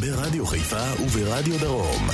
[0.00, 2.08] ברדיו חיפה וברדיו דרום.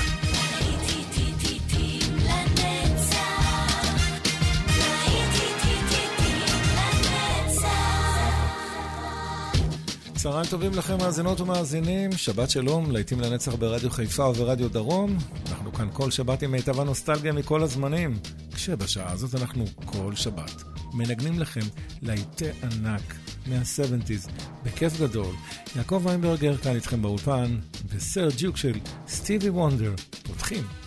[10.15, 12.12] צהריים טובים לכם, מאזינות ומאזינים.
[12.12, 15.16] שבת שלום, להיטים לנצח ברדיו חיפה וברדיו דרום.
[15.50, 18.19] אנחנו כאן כל שבת עם מיטב הנוסטלגיה מכל הזמנים.
[18.54, 21.66] כשבשעה הזאת אנחנו כל שבת מנגנים לכם
[22.03, 23.22] להיטי ענק.
[23.47, 24.30] מה-70's,
[24.64, 25.34] בכיף גדול.
[25.76, 27.58] יעקב ויינברגר כאן איתכם באולפן,
[27.94, 28.72] בסר ג'וק של
[29.08, 29.94] סטיבי וונדר.
[30.22, 30.81] פותחים.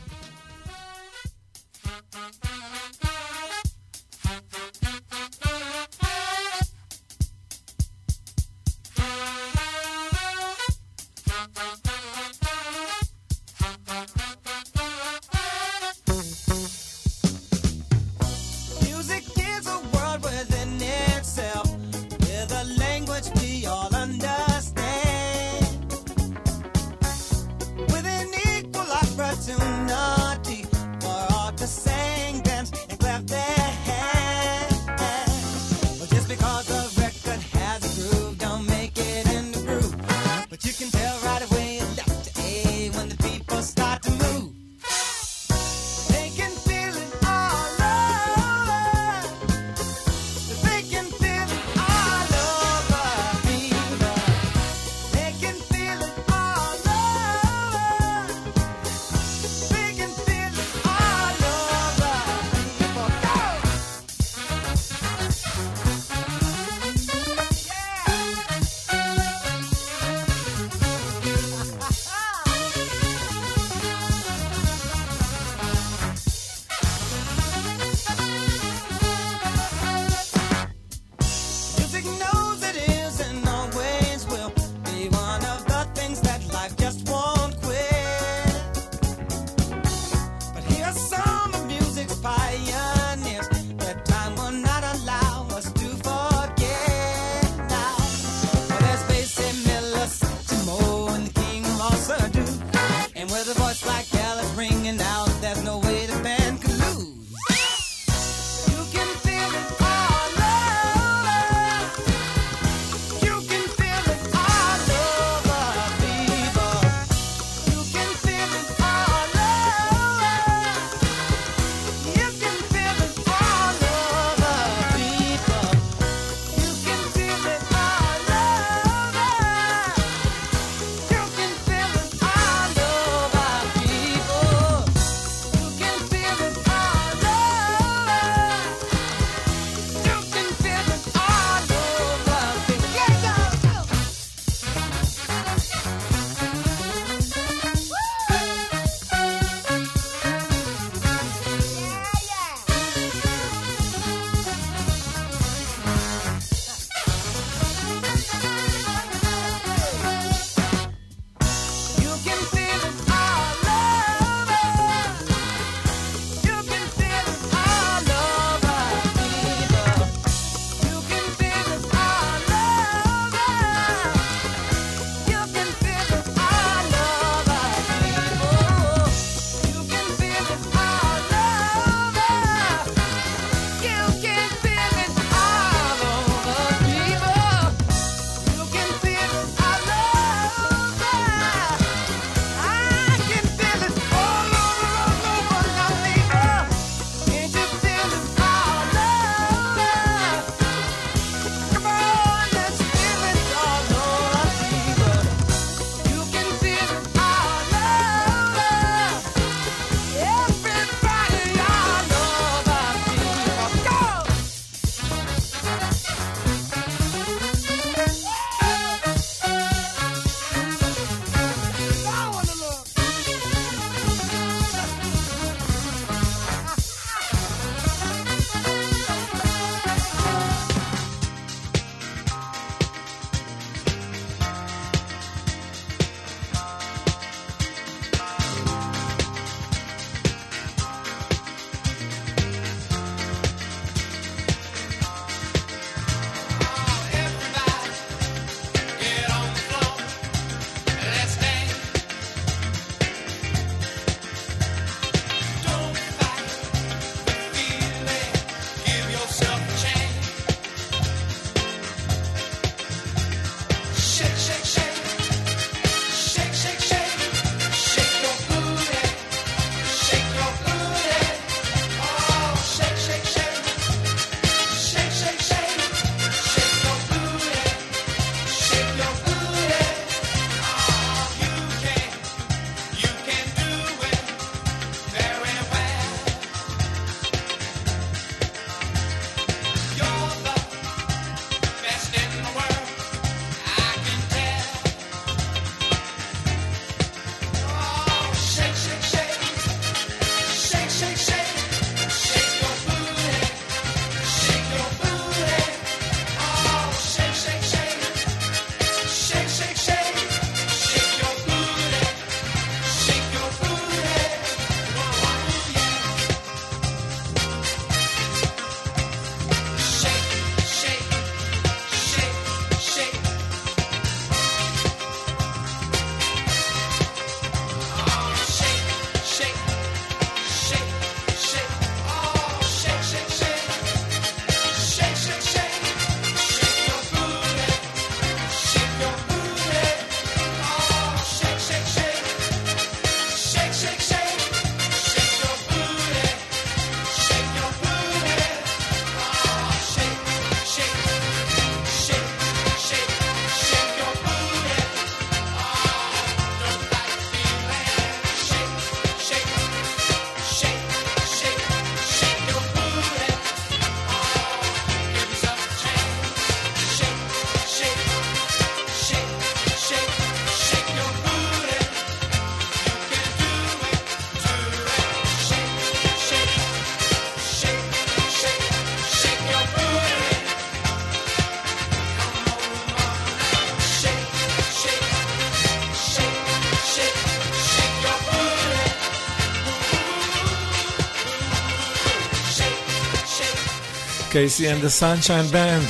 [394.35, 395.85] קייסי and the Sunshine Band,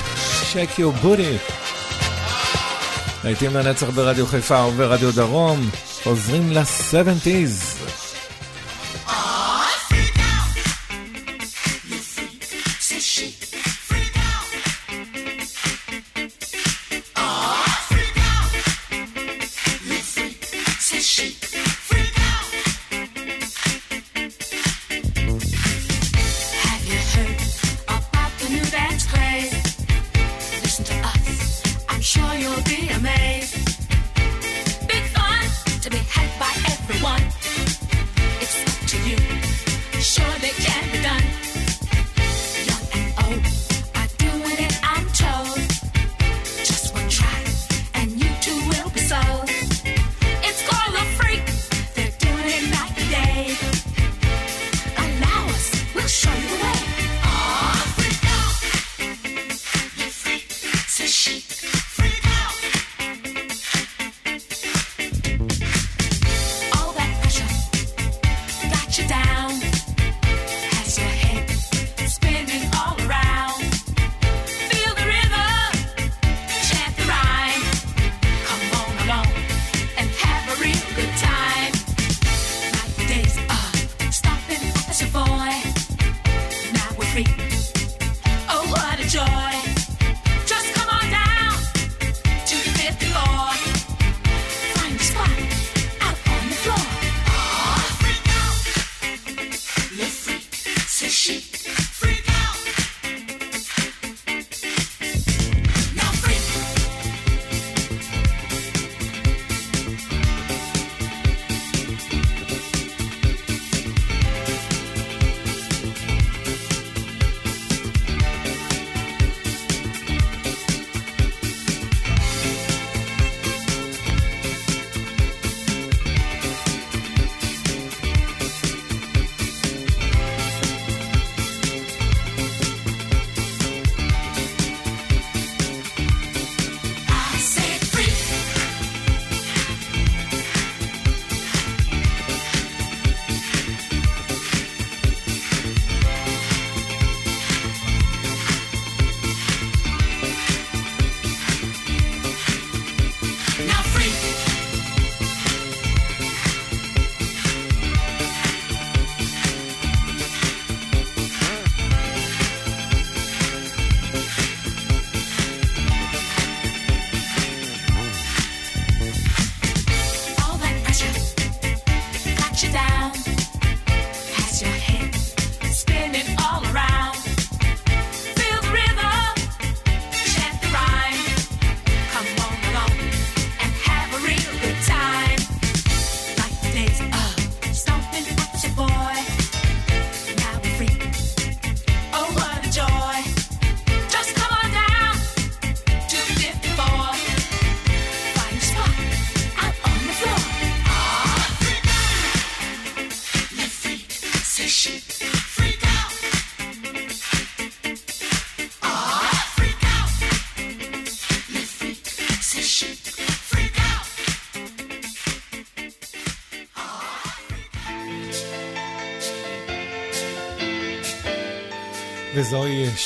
[0.53, 1.53] shake your booty.
[3.23, 5.69] להיטים לנצח ברדיו חיפה וברדיו דרום,
[6.03, 7.84] חוזרים ל-70's.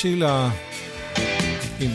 [0.00, 0.50] וזוהי שילה
[1.80, 1.90] עם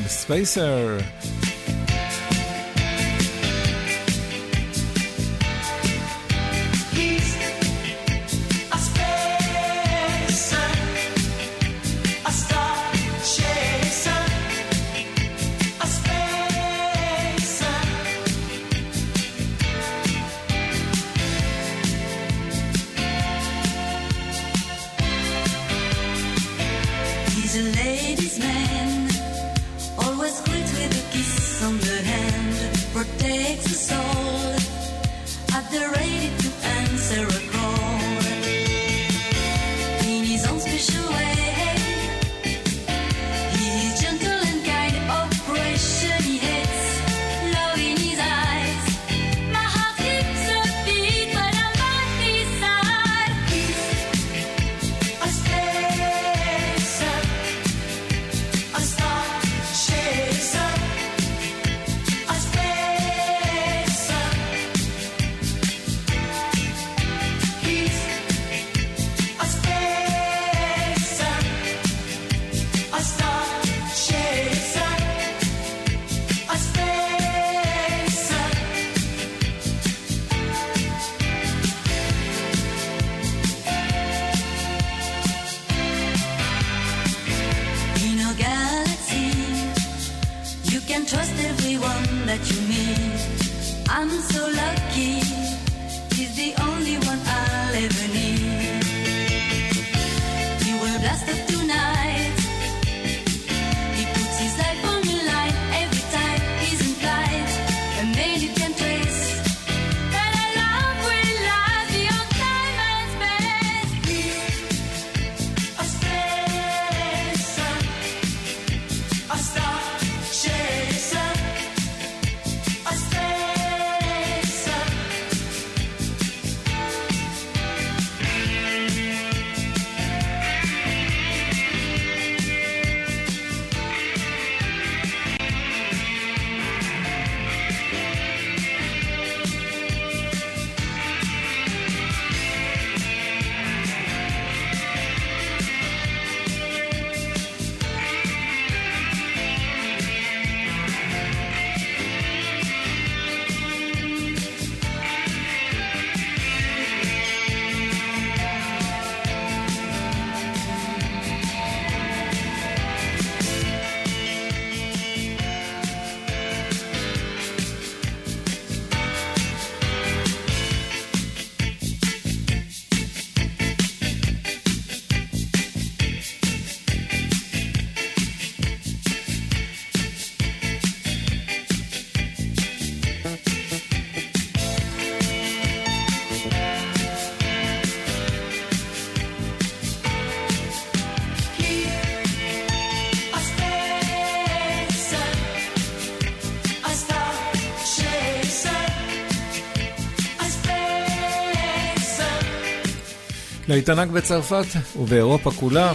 [203.76, 204.66] להתענק בצרפת
[205.00, 205.94] ובאירופה כולה.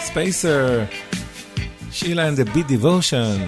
[0.00, 0.84] ספייסר,
[1.92, 3.40] שילה and the Bee Devotion.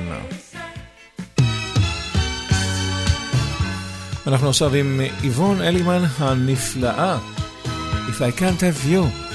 [4.27, 7.19] אנחנו עכשיו עם איבון אלימן הנפלאה,
[8.09, 9.26] If I can't have you.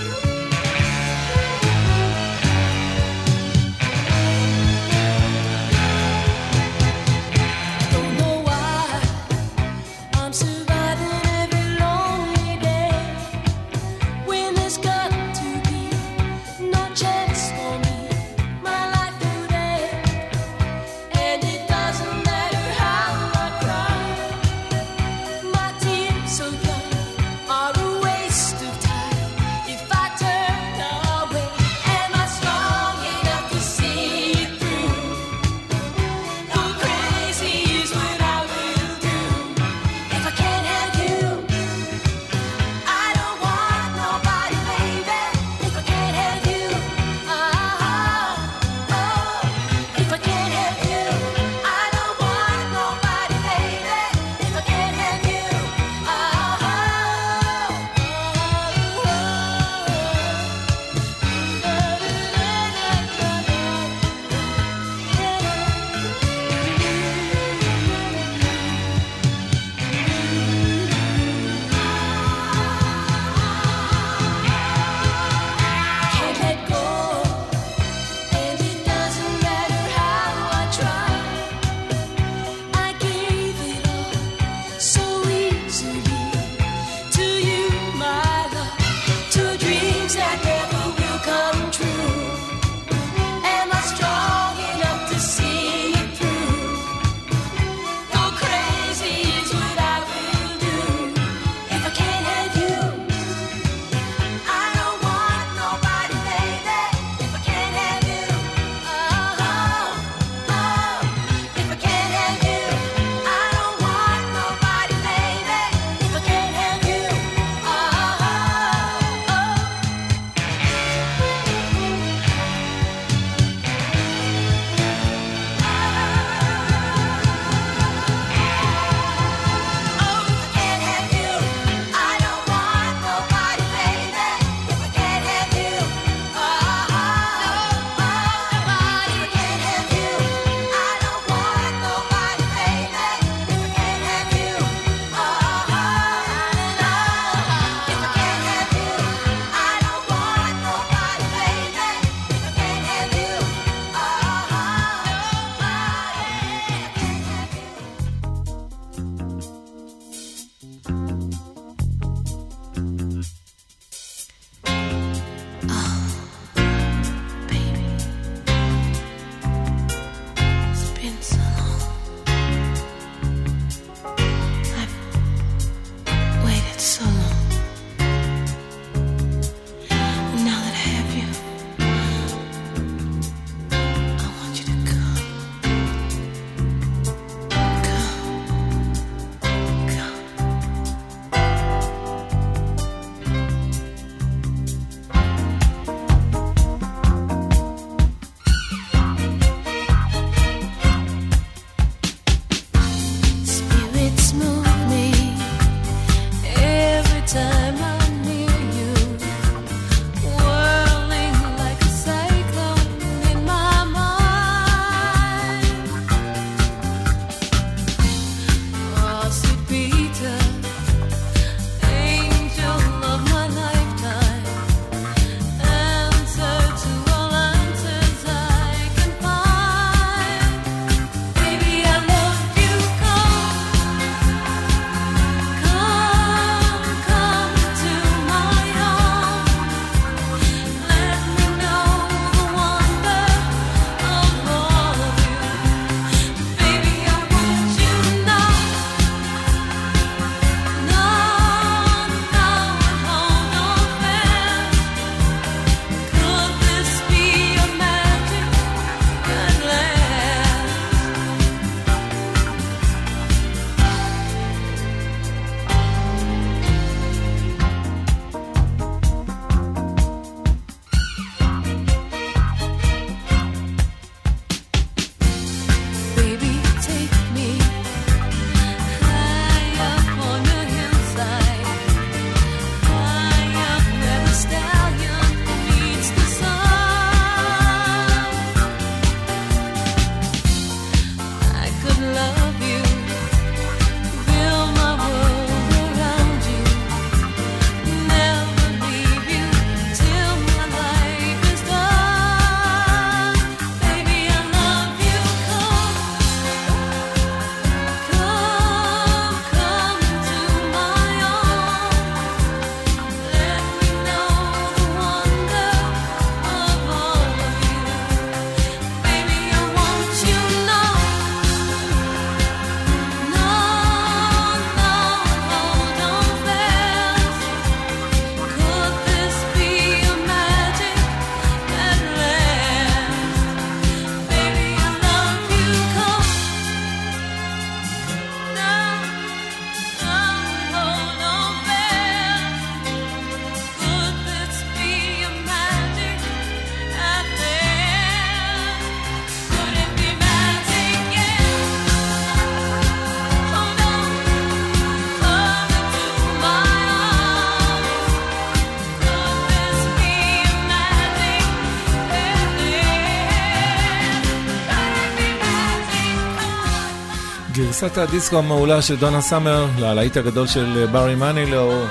[367.82, 371.86] גרסת הדיסקו המעולה של דונה סאמר ללהיט הגדול של ברי מנילו,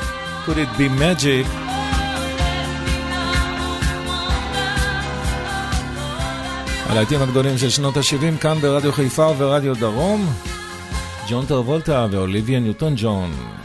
[0.46, 1.46] could it be magic?
[6.86, 10.32] הלהיטים הגדולים של שנות ה-70 כאן ברדיו חיפה וברדיו דרום,
[11.28, 13.59] ג'ון טרבולטה ואוליביה ניוטון ג'ון.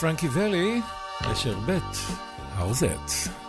[0.00, 0.80] ומפרנקי ואלי,
[1.30, 1.78] נשר ב',
[2.58, 3.39] How's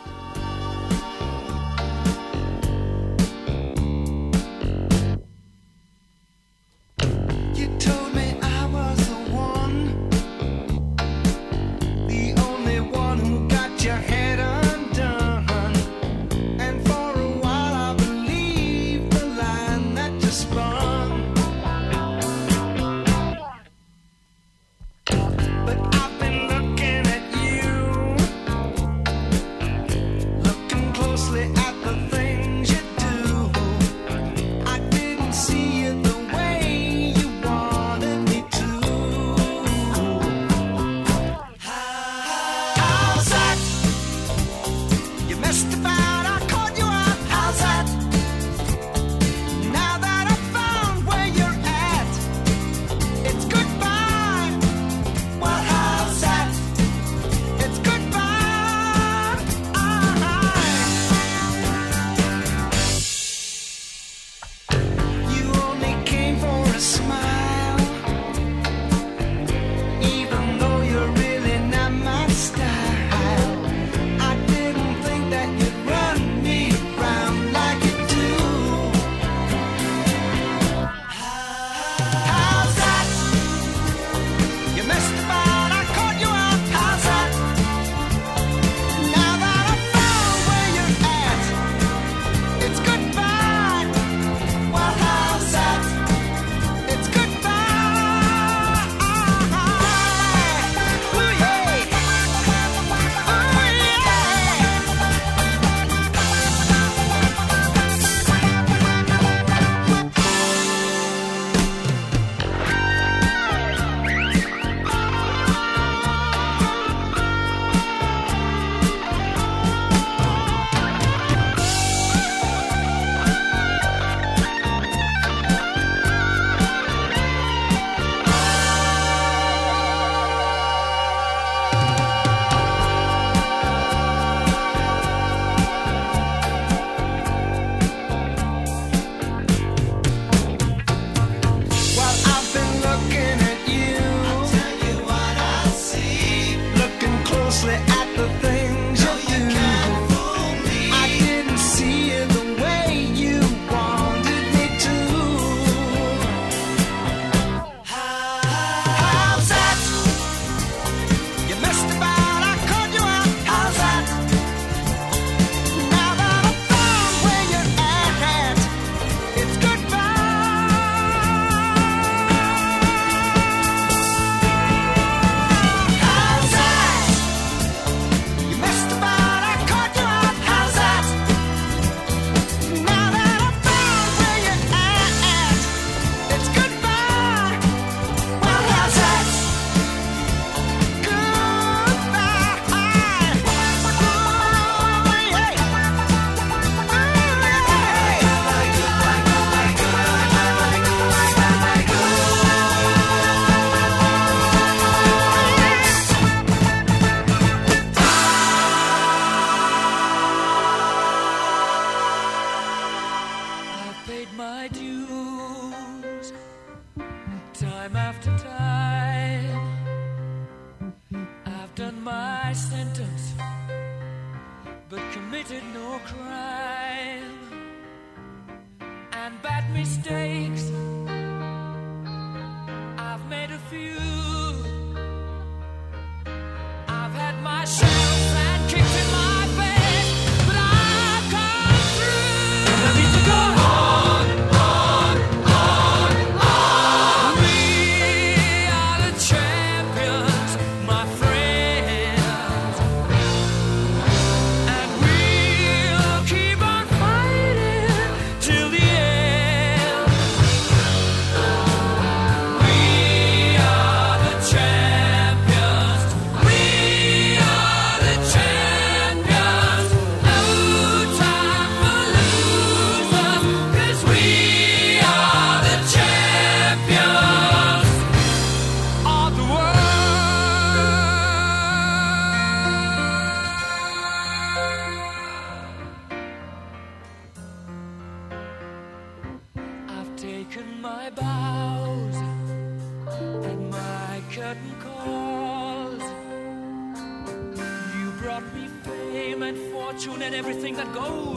[300.72, 301.31] dreams that go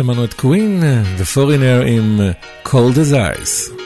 [0.00, 0.82] שמענו את קווין,
[1.18, 2.20] The Foreigner עם
[2.64, 3.79] Cold as Ice.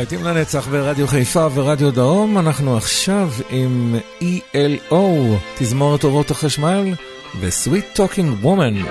[0.00, 4.94] להיטים לנצח ברדיו חיפה ורדיו דרום, אנחנו עכשיו עם ELO,
[5.58, 6.94] תזמורת אורות החשמל,
[7.40, 8.90] ו-Sweet Talking Woman.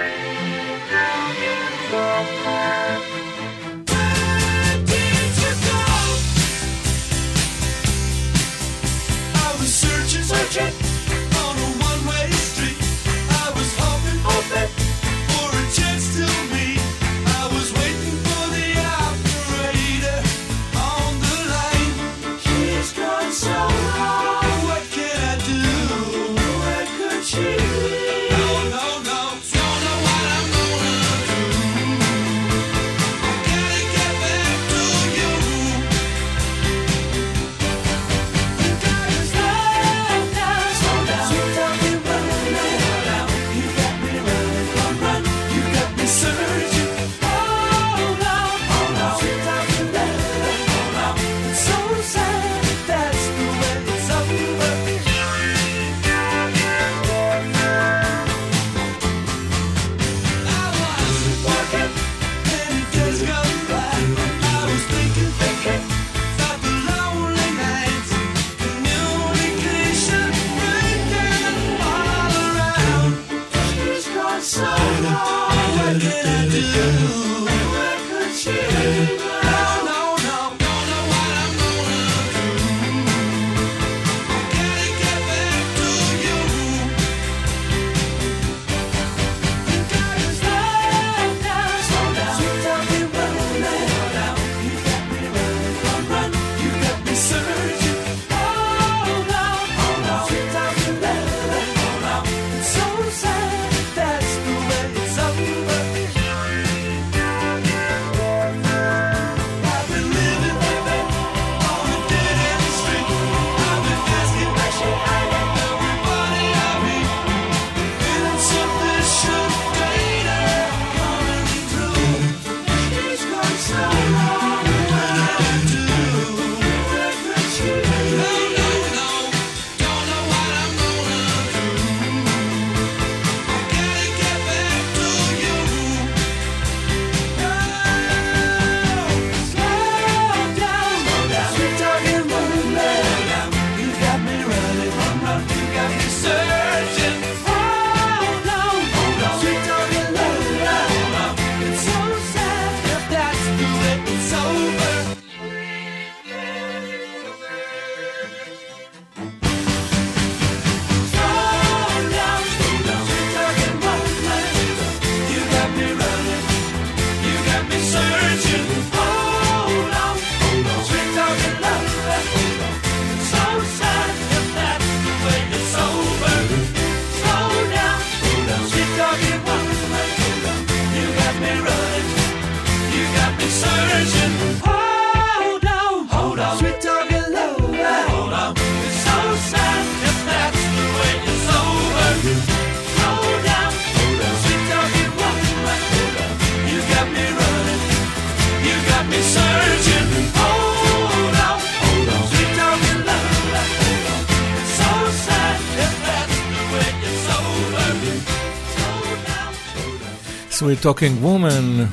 [210.60, 211.86] Sweet Talking Woman.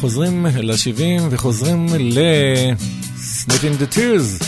[0.00, 4.44] חוזרים ל-70 וחוזרים ל-Sniffing the Tears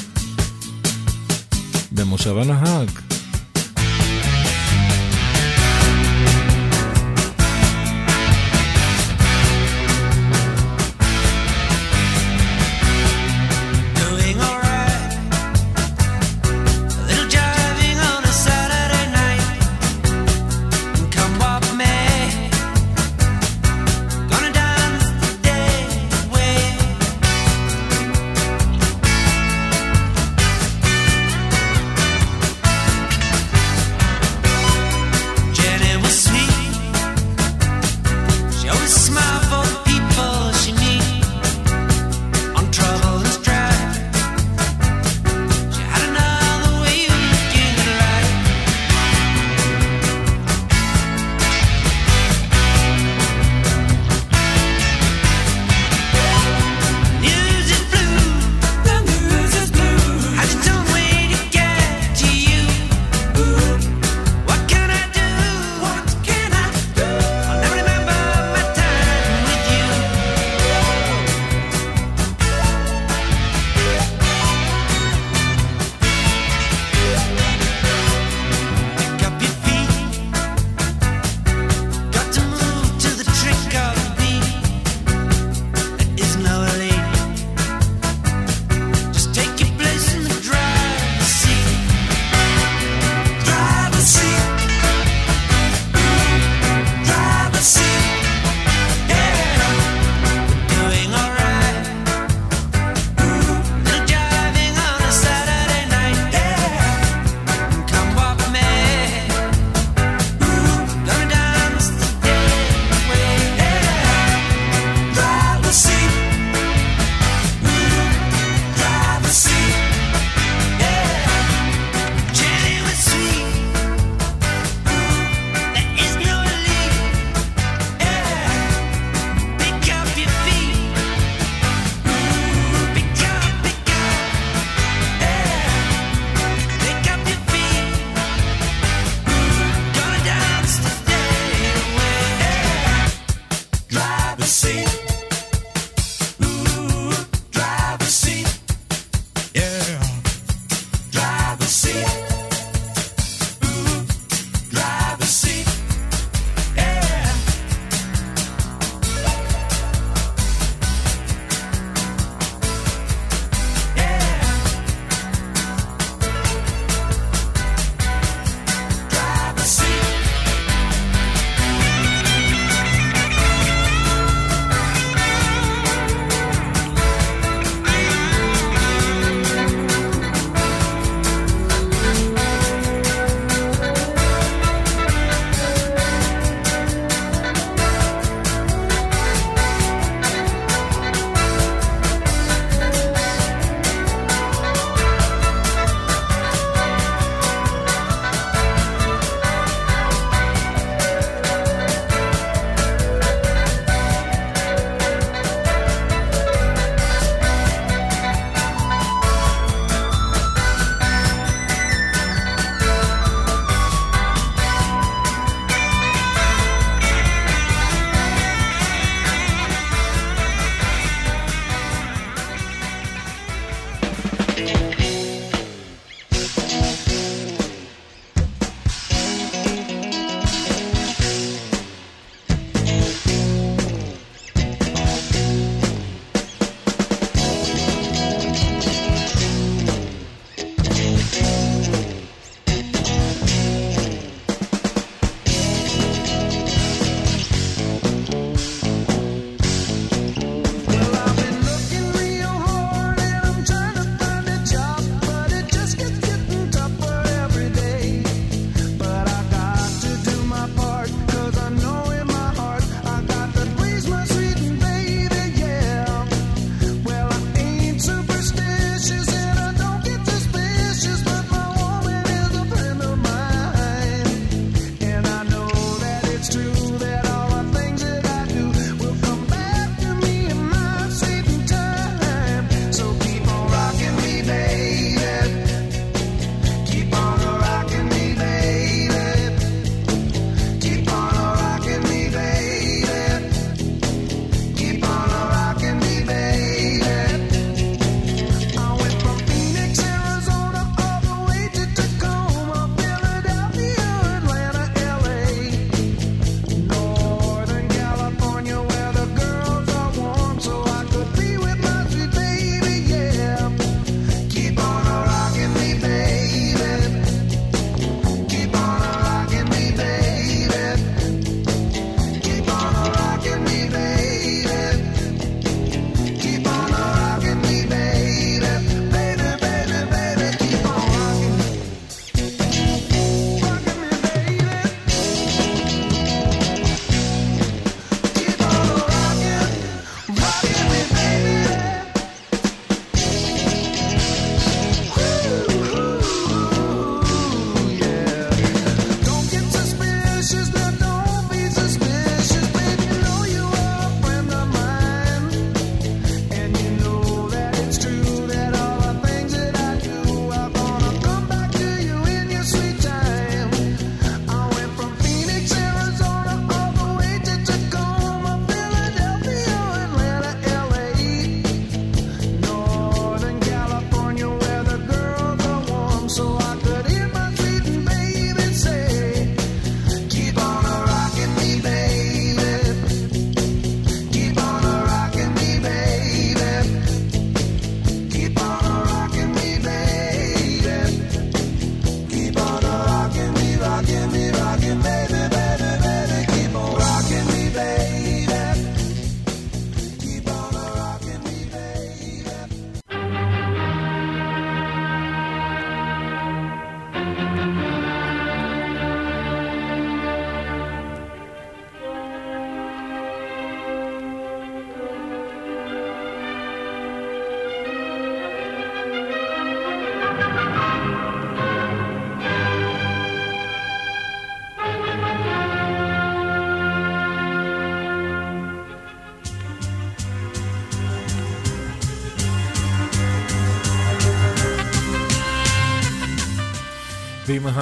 [1.93, 3.02] במושב הנהג.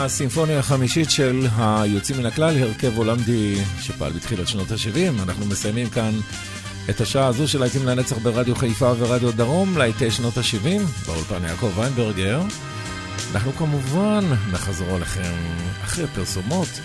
[0.04, 5.22] הסימפוניה החמישית של היוצאים מן הכלל, הרכב הולנדי שפעל בתחילת שנות ה-70.
[5.22, 6.10] אנחנו מסיימים כאן
[6.90, 11.78] את השעה הזו של להיטים לנצח ברדיו חיפה ורדיו דרום, להיטי שנות ה-70, באולפן יעקב
[11.78, 12.42] ויינברגר.
[13.34, 15.34] אנחנו כמובן נחזור עליכם
[15.84, 16.80] אחרי פרסומות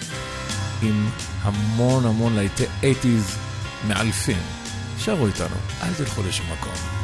[0.81, 1.09] עם
[1.41, 3.37] המון המון להיטי 80's
[3.87, 4.41] מאלפים.
[4.99, 6.94] שערו איתנו, אל תלכו לשום מקום.